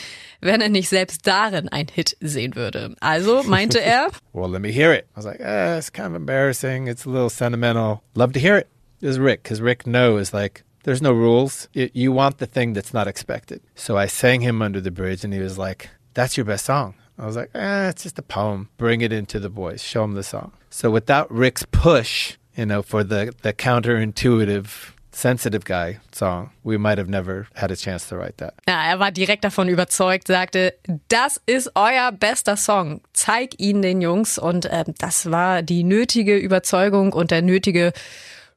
wenn 0.40 0.60
er 0.60 0.70
nicht 0.70 0.88
selbst 0.88 1.26
darin 1.26 1.68
ein 1.68 1.86
Hit 1.92 2.16
sehen 2.20 2.56
würde. 2.56 2.96
Also 3.00 3.42
meinte 3.42 3.80
er, 3.80 4.08
well, 4.32 4.50
let 4.50 4.62
me 4.62 4.72
hear 4.72 4.92
it. 4.92 5.04
I 5.14 5.16
was 5.16 5.26
like, 5.26 5.40
eh, 5.40 5.78
it's 5.78 5.92
kind 5.92 6.08
of 6.08 6.14
embarrassing. 6.14 6.88
It's 6.88 7.06
a 7.06 7.10
little 7.10 7.30
sentimental. 7.30 8.02
Love 8.14 8.32
to 8.32 8.40
hear 8.40 8.56
it. 8.56 8.68
It 9.00 9.06
was 9.06 9.18
Rick, 9.18 9.42
because 9.42 9.60
Rick 9.60 9.84
knows, 9.86 10.32
like, 10.32 10.64
there's 10.84 11.02
no 11.02 11.12
rules. 11.12 11.68
You 11.74 12.12
want 12.12 12.38
the 12.38 12.46
thing 12.46 12.72
that's 12.72 12.94
not 12.94 13.06
expected. 13.08 13.60
So 13.74 13.96
I 13.96 14.06
sang 14.06 14.40
him 14.40 14.62
Under 14.62 14.80
the 14.80 14.90
Bridge, 14.90 15.24
and 15.24 15.34
he 15.34 15.40
was 15.40 15.58
like, 15.58 15.90
that's 16.14 16.36
your 16.36 16.46
best 16.46 16.66
song. 16.66 16.94
I 17.22 17.26
was 17.26 17.36
like, 17.36 17.50
eh, 17.54 17.88
it's 17.88 18.02
just 18.02 18.18
a 18.18 18.22
poem. 18.22 18.68
Bring 18.78 19.00
it 19.00 19.12
into 19.12 19.38
the 19.38 19.48
boys. 19.48 19.80
Show 19.80 20.02
them 20.02 20.14
the 20.14 20.24
song. 20.24 20.50
So 20.70 20.90
without 20.90 21.30
Rick's 21.30 21.64
push, 21.70 22.36
you 22.56 22.66
know, 22.66 22.82
for 22.82 23.04
the, 23.04 23.32
the 23.42 23.52
counterintuitive 23.52 24.92
Sensitive 25.12 25.64
Guy 25.64 26.00
Song. 26.10 26.50
We 26.64 26.78
might 26.78 26.98
have 26.98 27.08
never 27.08 27.46
had 27.54 27.70
a 27.70 27.76
chance 27.76 28.08
to 28.08 28.16
write 28.16 28.38
that. 28.38 28.54
Ja, 28.66 28.82
er 28.90 28.98
war 28.98 29.12
direkt 29.12 29.44
davon 29.44 29.68
überzeugt, 29.68 30.26
sagte, 30.26 30.74
das 31.08 31.40
ist 31.46 31.70
euer 31.74 32.10
bester 32.12 32.56
Song. 32.56 33.02
Zeig 33.12 33.60
ihn 33.60 33.82
den 33.82 34.00
Jungs. 34.00 34.38
Und 34.38 34.66
äh, 34.66 34.84
das 34.98 35.30
war 35.30 35.62
die 35.62 35.84
nötige 35.84 36.36
Überzeugung 36.36 37.12
und 37.12 37.30
der 37.30 37.42
nötige 37.42 37.92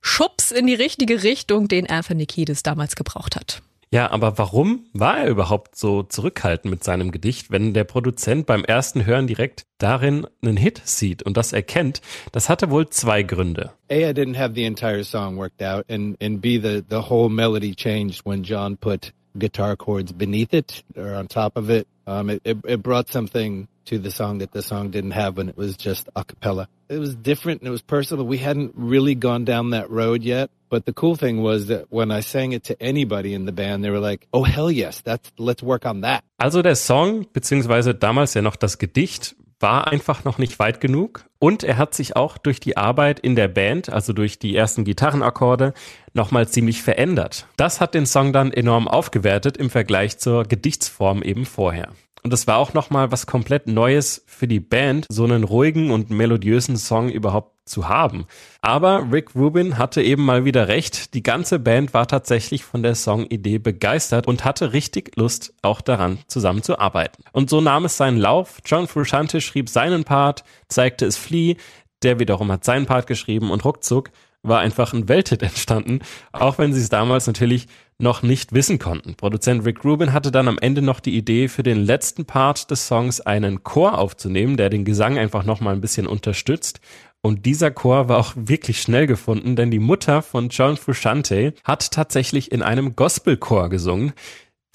Schubs 0.01 0.51
in 0.51 0.65
die 0.65 0.75
richtige 0.75 1.23
Richtung, 1.23 1.67
den 1.67 1.89
Anthony 1.89 2.25
Kiedis 2.25 2.63
damals 2.63 2.95
gebraucht 2.95 3.35
hat. 3.35 3.61
Ja, 3.95 4.11
aber 4.11 4.37
warum 4.37 4.87
war 4.91 5.19
er 5.19 5.29
überhaupt 5.29 5.77
so 5.77 6.03
zurückhaltend 6.03 6.69
mit 6.69 6.83
seinem 6.83 7.11
Gedicht, 7.11 7.49
wenn 7.49 7.73
der 7.73 7.85
Produzent 7.85 8.45
beim 8.45 8.65
ersten 8.65 9.05
Hören 9.05 9.25
direkt 9.25 9.63
darin 9.77 10.27
einen 10.41 10.57
Hit 10.57 10.81
sieht 10.83 11.23
und 11.23 11.37
das 11.37 11.53
erkennt? 11.53 12.01
Das 12.33 12.49
hatte 12.49 12.69
wohl 12.69 12.89
zwei 12.89 13.23
Gründe. 13.23 13.71
A, 13.89 13.95
I 13.95 14.11
didn't 14.11 14.37
have 14.37 14.53
the 14.53 14.65
entire 14.65 15.05
song 15.05 15.37
worked 15.37 15.63
out, 15.63 15.85
and 15.89 16.21
and 16.21 16.41
B, 16.41 16.59
the 16.61 16.83
the 16.89 17.09
whole 17.09 17.29
melody 17.29 17.73
changed 17.73 18.25
when 18.25 18.43
John 18.43 18.75
put 18.75 19.13
guitar 19.39 19.77
chords 19.77 20.11
beneath 20.11 20.53
it 20.53 20.83
or 20.97 21.15
on 21.15 21.29
top 21.29 21.55
of 21.55 21.69
it. 21.69 21.87
Um, 22.05 22.29
it, 22.29 22.41
it, 22.43 22.57
it 22.67 22.83
brought 22.83 23.07
something 23.09 23.69
to 23.85 23.97
the 23.97 24.11
song 24.11 24.39
that 24.39 24.51
the 24.51 24.61
song 24.61 24.91
didn't 24.91 25.11
have 25.11 25.37
when 25.37 25.47
it 25.47 25.55
was 25.55 25.77
just 25.77 26.09
a 26.17 26.25
cappella. 26.25 26.67
It 26.89 26.99
was 26.99 27.15
different 27.15 27.61
and 27.61 27.69
it 27.69 27.71
was 27.71 27.81
personal. 27.81 28.25
We 28.25 28.39
hadn't 28.39 28.73
really 28.75 29.15
gone 29.15 29.45
down 29.45 29.69
that 29.69 29.89
road 29.89 30.23
yet. 30.23 30.49
But 30.69 30.85
the 30.85 30.93
cool 30.93 31.17
thing 31.17 31.43
was 31.43 31.67
that 31.67 31.85
when 31.89 32.11
I 32.11 32.21
sang 32.21 32.51
it 32.51 32.63
to 32.67 32.75
anybody 32.79 33.33
in 33.33 33.45
the 33.45 33.51
band, 33.51 33.83
they 33.83 33.91
were 33.91 33.99
like, 34.01 34.27
oh 34.31 34.45
hell 34.45 34.71
yes, 34.71 35.01
that's, 35.03 35.31
let's 35.37 35.63
work 35.63 35.85
on 35.85 36.01
that. 36.01 36.23
Also 36.37 36.61
der 36.61 36.75
Song, 36.75 37.27
beziehungsweise 37.31 37.93
damals 37.93 38.33
ja 38.33 38.41
noch 38.41 38.55
das 38.55 38.77
Gedicht, 38.77 39.35
war 39.59 39.87
einfach 39.87 40.23
noch 40.25 40.37
nicht 40.37 40.59
weit 40.59 40.81
genug 40.81 41.25
und 41.39 41.63
er 41.63 41.77
hat 41.77 41.93
sich 41.93 42.15
auch 42.15 42.37
durch 42.37 42.59
die 42.59 42.77
Arbeit 42.77 43.19
in 43.19 43.35
der 43.35 43.47
Band, 43.47 43.89
also 43.89 44.13
durch 44.13 44.37
die 44.37 44.55
ersten 44.55 44.83
Gitarrenakkorde, 44.83 45.73
nochmal 46.13 46.47
ziemlich 46.47 46.81
verändert. 46.81 47.47
Das 47.57 47.79
hat 47.79 47.93
den 47.93 48.05
Song 48.05 48.33
dann 48.33 48.51
enorm 48.51 48.87
aufgewertet 48.87 49.57
im 49.57 49.69
Vergleich 49.69 50.17
zur 50.17 50.43
Gedichtsform 50.43 51.21
eben 51.21 51.45
vorher. 51.45 51.89
Und 52.25 52.31
das 52.31 52.47
war 52.47 52.57
auch 52.57 52.73
nochmal 52.73 53.11
was 53.11 53.27
komplett 53.27 53.67
Neues 53.67 54.23
für 54.25 54.47
die 54.47 54.59
Band, 54.59 55.05
so 55.09 55.25
einen 55.25 55.43
ruhigen 55.43 55.91
und 55.91 56.09
melodiösen 56.09 56.75
Song 56.75 57.09
überhaupt 57.09 57.69
zu 57.69 57.87
haben. 57.87 58.25
Aber 58.61 59.11
Rick 59.11 59.35
Rubin 59.35 59.77
hatte 59.77 60.01
eben 60.01 60.25
mal 60.25 60.43
wieder 60.43 60.67
recht. 60.67 61.13
Die 61.13 61.21
ganze 61.21 61.59
Band 61.59 61.93
war 61.93 62.07
tatsächlich 62.07 62.65
von 62.65 62.81
der 62.81 62.95
Songidee 62.95 63.59
begeistert 63.59 64.25
und 64.25 64.43
hatte 64.43 64.73
richtig 64.73 65.15
Lust, 65.17 65.53
auch 65.61 65.81
daran 65.81 66.17
zusammenzuarbeiten. 66.25 67.25
Und 67.31 67.51
so 67.51 67.61
nahm 67.61 67.85
es 67.85 67.95
seinen 67.95 68.17
Lauf. 68.17 68.57
John 68.65 68.87
Frusciante 68.87 69.39
schrieb 69.39 69.69
seinen 69.69 70.03
Part, 70.03 70.43
zeigte 70.67 71.05
es 71.05 71.17
Flea, 71.17 71.57
der 72.01 72.17
wiederum 72.17 72.51
hat 72.51 72.63
seinen 72.63 72.87
Part 72.87 73.05
geschrieben 73.05 73.51
und 73.51 73.63
ruckzuck 73.63 74.09
war 74.47 74.59
einfach 74.59 74.93
ein 74.93 75.09
Welthit 75.09 75.41
entstanden, 75.43 75.99
auch 76.31 76.57
wenn 76.57 76.73
sie 76.73 76.81
es 76.81 76.89
damals 76.89 77.27
natürlich 77.27 77.67
noch 77.97 78.23
nicht 78.23 78.53
wissen 78.53 78.77
konnten. 78.77 79.15
Produzent 79.15 79.65
Rick 79.65 79.85
Rubin 79.85 80.11
hatte 80.11 80.31
dann 80.31 80.47
am 80.47 80.57
Ende 80.57 80.81
noch 80.81 80.99
die 80.99 81.15
Idee, 81.15 81.47
für 81.47 81.63
den 81.63 81.77
letzten 81.77 82.25
Part 82.25 82.69
des 82.69 82.87
Songs 82.87 83.21
einen 83.21 83.63
Chor 83.63 83.97
aufzunehmen, 83.97 84.57
der 84.57 84.69
den 84.69 84.85
Gesang 84.85 85.17
einfach 85.17 85.45
nochmal 85.45 85.73
ein 85.73 85.81
bisschen 85.81 86.07
unterstützt. 86.07 86.81
Und 87.21 87.45
dieser 87.45 87.71
Chor 87.71 88.07
war 88.07 88.19
auch 88.19 88.33
wirklich 88.35 88.81
schnell 88.81 89.07
gefunden, 89.07 89.55
denn 89.55 89.71
die 89.71 89.79
Mutter 89.79 90.21
von 90.21 90.49
John 90.49 90.77
Frusciante 90.77 91.53
hat 91.63 91.91
tatsächlich 91.91 92.51
in 92.51 92.61
einem 92.61 92.95
Gospelchor 92.95 93.69
gesungen. 93.69 94.13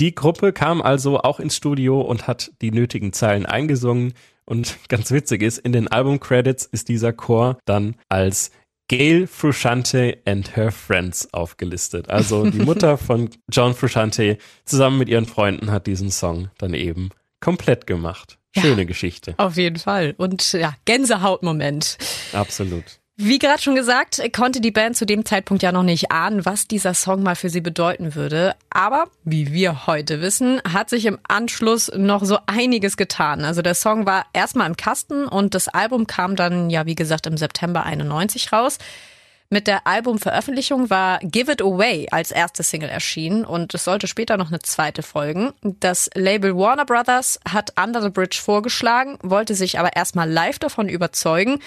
Die 0.01 0.15
Gruppe 0.15 0.53
kam 0.53 0.81
also 0.81 1.21
auch 1.21 1.41
ins 1.41 1.55
Studio 1.57 2.01
und 2.01 2.27
hat 2.27 2.53
die 2.63 2.73
nötigen 2.73 3.13
Zeilen 3.13 3.45
eingesungen. 3.47 4.15
Und 4.47 4.79
ganz 4.89 5.13
witzig 5.13 5.43
ist, 5.43 5.59
in 5.59 5.73
den 5.73 5.89
Album-Credits 5.89 6.65
ist 6.65 6.89
dieser 6.89 7.13
Chor 7.13 7.59
dann 7.67 7.95
als 8.09 8.51
Gail 8.91 9.29
Frusciante 9.29 10.19
and 10.25 10.57
her 10.57 10.73
friends 10.73 11.33
aufgelistet. 11.33 12.11
Also 12.11 12.51
die 12.51 12.59
Mutter 12.65 12.99
von 12.99 13.31
John 13.49 13.73
Frusciante 13.73 14.37
zusammen 14.65 14.99
mit 14.99 15.09
ihren 15.09 15.27
Freunden 15.27 15.71
hat 15.71 15.87
diesen 15.87 16.11
Song 16.11 16.51
dann 16.59 16.75
eben 16.75 17.11
komplett 17.39 17.87
gemacht. 17.87 18.41
Schöne 18.51 18.83
ja, 18.83 18.89
Geschichte. 18.89 19.35
Auf 19.37 19.57
jeden 19.57 19.79
Fall. 19.79 20.15
Und 20.17 20.55
ja, 20.55 20.75
Gänsehautmoment. 20.87 21.99
Absolut. 22.33 23.00
Wie 23.23 23.39
gerade 23.39 23.61
schon 23.61 23.75
gesagt, 23.75 24.19
konnte 24.35 24.63
die 24.63 24.71
Band 24.71 24.97
zu 24.97 25.05
dem 25.05 25.27
Zeitpunkt 25.27 25.63
ja 25.63 25.73
noch 25.73 25.83
nicht 25.83 26.11
ahnen, 26.11 26.47
was 26.47 26.67
dieser 26.67 26.95
Song 26.95 27.23
mal 27.23 27.37
für 27.37 27.51
sie 27.51 27.61
bedeuten 27.61 28.15
würde. 28.15 28.57
Aber 28.71 29.09
wie 29.25 29.53
wir 29.53 29.87
heute 29.87 30.23
wissen, 30.23 30.63
hat 30.67 30.89
sich 30.89 31.05
im 31.05 31.19
Anschluss 31.29 31.93
noch 31.95 32.25
so 32.25 32.39
einiges 32.47 32.97
getan. 32.97 33.45
Also 33.45 33.61
der 33.61 33.75
Song 33.75 34.07
war 34.07 34.25
erstmal 34.33 34.67
im 34.69 34.79
Kasten 34.79 35.27
und 35.27 35.55
das 35.55 35.69
Album 35.69 36.07
kam 36.07 36.35
dann 36.35 36.71
ja, 36.71 36.87
wie 36.87 36.95
gesagt, 36.95 37.27
im 37.27 37.37
September 37.37 37.85
91 37.85 38.55
raus. 38.55 38.79
Mit 39.51 39.67
der 39.67 39.87
Albumveröffentlichung 39.87 40.89
war 40.89 41.19
Give 41.19 41.53
It 41.53 41.61
Away 41.61 42.09
als 42.11 42.31
erste 42.31 42.63
Single 42.63 42.89
erschienen 42.89 43.45
und 43.45 43.75
es 43.75 43.85
sollte 43.85 44.07
später 44.07 44.39
noch 44.39 44.49
eine 44.49 44.61
zweite 44.61 45.03
folgen. 45.03 45.53
Das 45.61 46.09
Label 46.15 46.57
Warner 46.57 46.87
Brothers 46.87 47.39
hat 47.47 47.75
Under 47.79 48.01
the 48.01 48.09
Bridge 48.09 48.41
vorgeschlagen, 48.43 49.19
wollte 49.23 49.55
sich 49.55 49.79
aber 49.79 49.95
erstmal 49.95 50.31
live 50.31 50.59
davon 50.59 50.89
überzeugen 50.89 51.59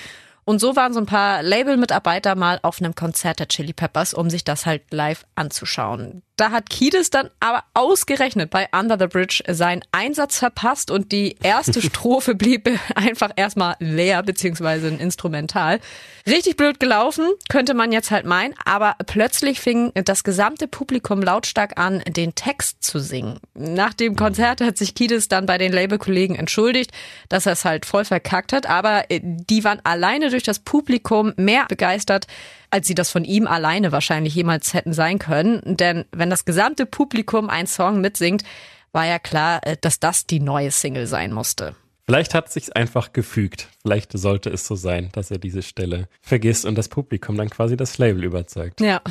und 0.46 0.60
so 0.60 0.76
waren 0.76 0.94
so 0.94 1.00
ein 1.00 1.06
paar 1.06 1.42
Label-Mitarbeiter 1.44 2.36
mal 2.36 2.60
auf 2.64 2.82
einem 2.82 2.96
Konzert 2.96 3.40
der 3.40 3.48
Chili 3.48 3.74
Peppers, 3.74 4.14
um 4.14 4.30
sich 4.30 4.44
das 4.44 4.66
halt 4.66 4.84
live 4.92 5.26
anzuschauen. 5.36 6.22
Da 6.36 6.50
hat 6.50 6.72
Kiedis 6.72 7.12
dann 7.12 7.30
aber 7.40 7.63
ausgerechnet 7.75 8.50
bei 8.50 8.68
Under 8.72 8.98
the 8.98 9.06
Bridge 9.06 9.44
seinen 9.48 9.84
Einsatz 9.92 10.40
verpasst 10.40 10.90
und 10.90 11.12
die 11.12 11.38
erste 11.44 11.80
Strophe 11.84 12.34
blieb 12.34 12.70
einfach 12.96 13.30
erstmal 13.36 13.75
leer, 13.80 14.24
beziehungsweise 14.24 14.88
ein 14.88 15.00
Instrumental. 15.00 15.80
Richtig 16.25 16.58
blöd 16.58 16.80
gelaufen, 16.80 17.30
könnte 17.50 17.75
man 17.75 17.92
jetzt 17.92 18.10
halt 18.10 18.25
meinen, 18.25 18.56
aber 18.66 18.96
plötzlich 19.06 19.60
fing 19.60 19.92
das 19.94 20.24
gesamte 20.24 20.68
Publikum 20.68 21.22
lautstark 21.22 21.78
an, 21.78 22.02
den 22.08 22.34
Text 22.34 22.84
zu 22.84 23.00
singen. 23.00 23.40
Nach 23.54 23.94
dem 23.94 24.16
Konzert 24.16 24.62
hat 24.62 24.78
sich 24.78 24.96
Kiedis 24.96 25.28
dann 25.28 25.46
bei 25.46 25.60
den 25.60 25.72
Labelkollegen 25.72 26.36
entschuldigt, 26.36 26.92
dass 27.30 27.46
er 27.46 27.54
es 27.54 27.66
halt 27.66 27.86
voll 27.86 28.06
verkackt 28.06 28.54
hat, 28.54 28.66
aber 28.66 29.12
äh, 29.12 29.20
die 29.22 29.63
waren 29.63 29.82
alleine 29.84 30.32
durch 30.32 30.44
das 30.44 30.60
Publikum 30.60 31.34
mehr 31.36 31.66
begeistert, 31.68 32.25
als 32.74 32.88
sie 32.88 32.96
das 32.96 33.12
von 33.12 33.24
ihm 33.24 33.46
alleine 33.46 33.92
wahrscheinlich 33.92 34.34
jemals 34.34 34.74
hätten 34.74 34.94
sein 34.94 35.20
können. 35.20 35.62
Denn 35.63 36.06
wenn 36.12 36.32
das 36.32 36.44
gesamte 36.44 36.88
Publikum 36.88 37.48
einen 37.48 37.68
Song 37.68 38.01
mitsingt, 38.01 38.44
war 38.92 39.06
ja 39.06 39.20
klar, 39.20 39.62
äh, 39.62 39.77
dass 39.80 40.00
das 40.00 40.25
die 40.25 40.39
neue 40.39 40.72
Single 40.72 41.06
sein 41.06 41.32
musste. 41.34 41.75
Vielleicht 42.08 42.34
hat 42.34 42.48
es 42.48 42.56
sich 42.56 42.75
einfach 42.75 43.13
gefügt. 43.13 43.70
Vielleicht 43.84 44.12
sollte 44.18 44.50
es 44.50 44.65
so 44.65 44.75
sein, 44.75 45.10
dass 45.13 45.30
er 45.30 45.38
diese 45.38 45.62
Stelle 45.62 46.10
vergisst 46.22 46.65
und 46.65 46.75
das 46.75 46.89
Publikum 46.89 47.38
dann 47.38 47.50
quasi 47.51 47.77
das 47.77 48.00
Label 48.00 48.24
überzeugt. 48.24 48.82
Ja. 48.82 49.01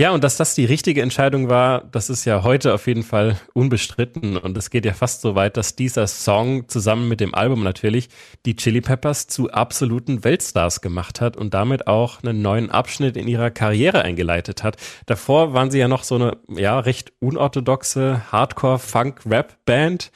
Ja, 0.00 0.12
und 0.12 0.24
dass 0.24 0.38
das 0.38 0.54
die 0.54 0.64
richtige 0.64 1.02
Entscheidung 1.02 1.50
war, 1.50 1.84
das 1.84 2.08
ist 2.08 2.24
ja 2.24 2.42
heute 2.42 2.72
auf 2.72 2.86
jeden 2.86 3.02
Fall 3.02 3.38
unbestritten. 3.52 4.38
Und 4.38 4.56
es 4.56 4.70
geht 4.70 4.86
ja 4.86 4.94
fast 4.94 5.20
so 5.20 5.34
weit, 5.34 5.58
dass 5.58 5.76
dieser 5.76 6.06
Song 6.06 6.70
zusammen 6.70 7.06
mit 7.06 7.20
dem 7.20 7.34
Album 7.34 7.62
natürlich 7.62 8.08
die 8.46 8.56
Chili 8.56 8.80
Peppers 8.80 9.26
zu 9.26 9.50
absoluten 9.50 10.24
Weltstars 10.24 10.80
gemacht 10.80 11.20
hat 11.20 11.36
und 11.36 11.52
damit 11.52 11.86
auch 11.86 12.22
einen 12.22 12.40
neuen 12.40 12.70
Abschnitt 12.70 13.18
in 13.18 13.28
ihrer 13.28 13.50
Karriere 13.50 14.00
eingeleitet 14.00 14.62
hat. 14.62 14.78
Davor 15.04 15.52
waren 15.52 15.70
sie 15.70 15.80
ja 15.80 15.86
noch 15.86 16.04
so 16.04 16.14
eine, 16.14 16.38
ja, 16.48 16.78
recht 16.78 17.12
unorthodoxe 17.18 18.22
Hardcore-Funk-Rap-Band. 18.32 20.12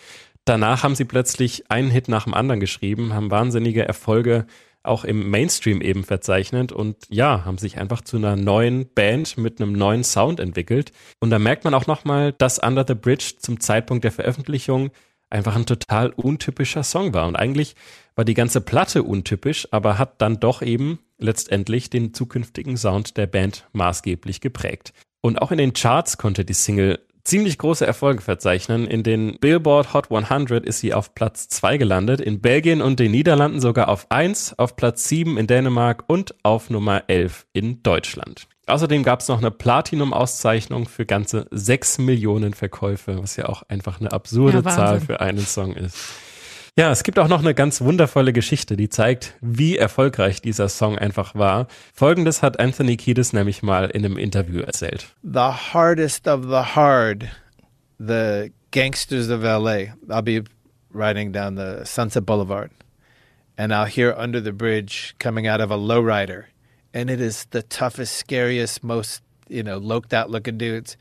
Danach 0.46 0.82
haben 0.82 0.94
sie 0.94 1.04
plötzlich 1.04 1.70
einen 1.70 1.90
Hit 1.90 2.08
nach 2.08 2.24
dem 2.24 2.32
anderen 2.32 2.60
geschrieben, 2.60 3.12
haben 3.12 3.30
wahnsinnige 3.30 3.86
Erfolge 3.86 4.46
auch 4.84 5.04
im 5.04 5.30
Mainstream 5.30 5.80
eben 5.80 6.04
verzeichnet 6.04 6.70
und 6.70 6.96
ja, 7.08 7.44
haben 7.44 7.58
sich 7.58 7.78
einfach 7.78 8.02
zu 8.02 8.16
einer 8.16 8.36
neuen 8.36 8.86
Band 8.94 9.38
mit 9.38 9.60
einem 9.60 9.72
neuen 9.72 10.04
Sound 10.04 10.40
entwickelt. 10.40 10.92
Und 11.20 11.30
da 11.30 11.38
merkt 11.38 11.64
man 11.64 11.74
auch 11.74 11.86
nochmal, 11.86 12.32
dass 12.32 12.58
Under 12.58 12.84
the 12.86 12.94
Bridge 12.94 13.34
zum 13.38 13.60
Zeitpunkt 13.60 14.04
der 14.04 14.12
Veröffentlichung 14.12 14.90
einfach 15.30 15.56
ein 15.56 15.66
total 15.66 16.10
untypischer 16.10 16.84
Song 16.84 17.14
war. 17.14 17.26
Und 17.26 17.36
eigentlich 17.36 17.74
war 18.14 18.24
die 18.24 18.34
ganze 18.34 18.60
Platte 18.60 19.02
untypisch, 19.02 19.66
aber 19.72 19.98
hat 19.98 20.20
dann 20.20 20.38
doch 20.38 20.62
eben 20.62 21.00
letztendlich 21.18 21.90
den 21.90 22.14
zukünftigen 22.14 22.76
Sound 22.76 23.16
der 23.16 23.26
Band 23.26 23.66
maßgeblich 23.72 24.40
geprägt. 24.40 24.92
Und 25.20 25.40
auch 25.40 25.50
in 25.50 25.58
den 25.58 25.72
Charts 25.72 26.18
konnte 26.18 26.44
die 26.44 26.52
Single 26.52 27.00
ziemlich 27.24 27.58
große 27.58 27.86
Erfolge 27.86 28.22
verzeichnen. 28.22 28.86
In 28.86 29.02
den 29.02 29.38
Billboard 29.38 29.94
Hot 29.94 30.10
100 30.10 30.64
ist 30.64 30.80
sie 30.80 30.94
auf 30.94 31.14
Platz 31.14 31.48
2 31.48 31.78
gelandet, 31.78 32.20
in 32.20 32.40
Belgien 32.40 32.82
und 32.82 33.00
den 33.00 33.10
Niederlanden 33.10 33.60
sogar 33.60 33.88
auf 33.88 34.06
1, 34.10 34.58
auf 34.58 34.76
Platz 34.76 35.08
7 35.08 35.38
in 35.38 35.46
Dänemark 35.46 36.04
und 36.06 36.34
auf 36.42 36.70
Nummer 36.70 37.04
11 37.08 37.46
in 37.52 37.82
Deutschland. 37.82 38.46
Außerdem 38.66 39.02
gab 39.02 39.20
es 39.20 39.28
noch 39.28 39.38
eine 39.38 39.50
Platinum-Auszeichnung 39.50 40.86
für 40.86 41.04
ganze 41.04 41.46
6 41.50 41.98
Millionen 41.98 42.54
Verkäufe, 42.54 43.22
was 43.22 43.36
ja 43.36 43.46
auch 43.46 43.62
einfach 43.68 44.00
eine 44.00 44.12
absurde 44.12 44.62
ja, 44.64 44.70
Zahl 44.70 45.00
für 45.00 45.20
einen 45.20 45.44
Song 45.44 45.74
ist. 45.74 45.96
Ja, 46.76 46.90
es 46.90 47.04
gibt 47.04 47.20
auch 47.20 47.28
noch 47.28 47.38
eine 47.38 47.54
ganz 47.54 47.82
wundervolle 47.82 48.32
Geschichte, 48.32 48.76
die 48.76 48.88
zeigt, 48.88 49.34
wie 49.40 49.78
erfolgreich 49.78 50.42
dieser 50.42 50.68
Song 50.68 50.98
einfach 50.98 51.36
war. 51.36 51.68
Folgendes 51.94 52.42
hat 52.42 52.58
Anthony 52.58 52.96
Kiedis 52.96 53.32
nämlich 53.32 53.62
mal 53.62 53.90
in 53.90 54.04
einem 54.04 54.18
Interview 54.18 54.60
erzählt. 54.60 55.06
The 55.22 55.72
hardest 55.72 56.26
of 56.26 56.42
the 56.42 56.74
hard, 56.74 57.28
the 58.00 58.50
gangsters 58.72 59.30
of 59.30 59.42
LA. 59.44 59.94
I'll 60.08 60.22
be 60.22 60.42
riding 60.92 61.32
down 61.32 61.56
the 61.56 61.84
Sunset 61.84 62.26
Boulevard 62.26 62.72
and 63.56 63.72
I'll 63.72 63.86
hear 63.86 64.12
Under 64.18 64.42
the 64.42 64.52
Bridge 64.52 65.14
coming 65.20 65.46
out 65.46 65.60
of 65.60 65.70
a 65.70 65.76
lowrider. 65.76 66.46
And 66.92 67.08
it 67.08 67.20
is 67.20 67.46
the 67.50 67.62
toughest, 67.62 68.16
scariest, 68.16 68.82
most, 68.82 69.22
you 69.48 69.62
know, 69.62 69.78
loked 69.78 70.12
out 70.12 70.28
looking 70.28 70.58
dudes 70.58 70.96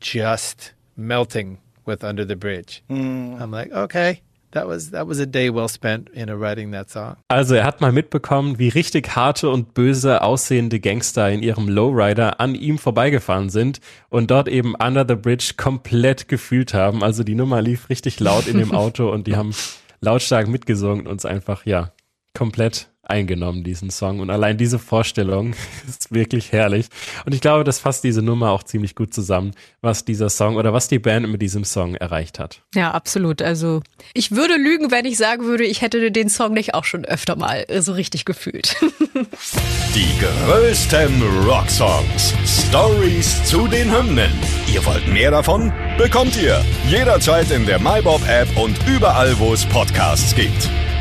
just 0.00 0.74
melting 0.98 1.60
with 1.86 2.04
Under 2.04 2.26
the 2.26 2.36
Bridge. 2.36 2.82
Mm. 2.90 3.40
I'm 3.40 3.50
like, 3.50 3.72
okay. 3.72 4.20
That 4.54 4.68
was, 4.68 4.92
that 4.92 5.08
was 5.08 5.18
a 5.18 5.26
day 5.26 5.52
well 5.52 5.68
spent 5.68 6.08
in 6.10 6.28
writing 6.30 6.70
that 6.70 6.88
song. 6.88 7.16
Also 7.26 7.56
er 7.56 7.64
hat 7.64 7.80
mal 7.80 7.90
mitbekommen, 7.90 8.56
wie 8.60 8.68
richtig 8.68 9.16
harte 9.16 9.50
und 9.50 9.74
böse 9.74 10.22
aussehende 10.22 10.78
Gangster 10.78 11.28
in 11.28 11.42
ihrem 11.42 11.68
Lowrider 11.68 12.38
an 12.38 12.54
ihm 12.54 12.78
vorbeigefahren 12.78 13.50
sind 13.50 13.80
und 14.10 14.30
dort 14.30 14.46
eben 14.46 14.76
Under 14.76 15.04
the 15.08 15.16
Bridge 15.16 15.54
komplett 15.56 16.28
gefühlt 16.28 16.72
haben. 16.72 17.02
Also 17.02 17.24
die 17.24 17.34
Nummer 17.34 17.62
lief 17.62 17.88
richtig 17.88 18.20
laut 18.20 18.46
in 18.46 18.58
dem 18.58 18.72
Auto 18.76 19.10
und 19.10 19.26
die 19.26 19.34
haben 19.34 19.52
lautstark 20.00 20.46
mitgesungen 20.46 21.08
und 21.08 21.16
es 21.16 21.26
einfach, 21.26 21.66
ja, 21.66 21.92
komplett 22.32 22.93
eingenommen, 23.08 23.64
diesen 23.64 23.90
Song. 23.90 24.20
Und 24.20 24.30
allein 24.30 24.56
diese 24.56 24.78
Vorstellung 24.78 25.54
ist 25.88 26.12
wirklich 26.12 26.52
herrlich. 26.52 26.86
Und 27.24 27.34
ich 27.34 27.40
glaube, 27.40 27.64
das 27.64 27.78
fasst 27.78 28.04
diese 28.04 28.22
Nummer 28.22 28.50
auch 28.50 28.62
ziemlich 28.62 28.94
gut 28.94 29.14
zusammen, 29.14 29.52
was 29.80 30.04
dieser 30.04 30.30
Song 30.30 30.56
oder 30.56 30.72
was 30.72 30.88
die 30.88 30.98
Band 30.98 31.28
mit 31.28 31.42
diesem 31.42 31.64
Song 31.64 31.94
erreicht 31.94 32.38
hat. 32.38 32.62
Ja, 32.74 32.92
absolut. 32.92 33.42
Also 33.42 33.82
ich 34.12 34.32
würde 34.32 34.56
lügen, 34.56 34.90
wenn 34.90 35.04
ich 35.04 35.16
sagen 35.16 35.44
würde, 35.44 35.64
ich 35.64 35.82
hätte 35.82 36.10
den 36.10 36.28
Song 36.28 36.52
nicht 36.52 36.74
auch 36.74 36.84
schon 36.84 37.04
öfter 37.04 37.36
mal 37.36 37.64
so 37.80 37.92
richtig 37.92 38.24
gefühlt. 38.24 38.76
Die 39.94 40.08
größten 40.18 41.22
Rocksongs. 41.46 42.34
Stories 42.68 43.44
zu 43.44 43.68
den 43.68 43.90
Hymnen. 43.96 44.32
Ihr 44.72 44.84
wollt 44.84 45.06
mehr 45.06 45.30
davon? 45.30 45.72
Bekommt 45.96 46.36
ihr 46.36 46.64
jederzeit 46.88 47.50
in 47.50 47.64
der 47.66 47.78
MyBob-App 47.78 48.56
und 48.56 48.76
überall, 48.88 49.38
wo 49.38 49.52
es 49.52 49.64
Podcasts 49.66 50.34
gibt. 50.34 50.68